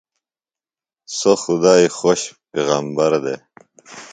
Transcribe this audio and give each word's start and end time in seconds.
سوۡ 1.17 1.35
خدائی 1.41 1.87
خوۡش 1.97 2.21
پیغمبر 2.51 3.11
دےۡ۔ 3.23 3.39